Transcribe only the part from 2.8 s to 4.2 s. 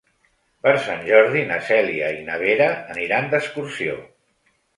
aniran d'excursió.